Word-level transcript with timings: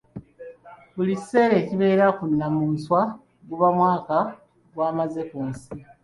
Buli 0.95 1.13
kiseera 1.19 1.55
ekibeera 1.61 2.05
ku 2.17 2.23
nnamunswa 2.31 2.99
guba 3.47 3.67
mwaka 3.77 4.17
gw'amaze 4.73 5.21
ku 5.29 5.39
nsi. 5.49 5.69